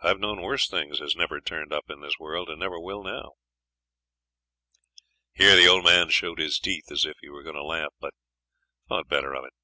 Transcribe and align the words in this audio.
I've 0.00 0.20
known 0.20 0.42
worse 0.42 0.68
things 0.68 1.00
as 1.00 1.16
never 1.16 1.40
turned 1.40 1.72
up 1.72 1.88
in 1.88 2.02
this 2.02 2.18
world, 2.18 2.50
and 2.50 2.60
never 2.60 2.78
will 2.78 3.02
now.' 3.02 3.30
Here 5.32 5.56
the 5.56 5.66
old 5.66 5.84
man 5.86 6.10
showed 6.10 6.38
his 6.38 6.58
teeth 6.58 6.92
as 6.92 7.06
if 7.06 7.16
he 7.22 7.30
were 7.30 7.42
going 7.44 7.56
to 7.56 7.64
laugh, 7.64 7.94
but 7.98 8.12
thought 8.90 9.08
better 9.08 9.32
of 9.34 9.46
it. 9.46 9.54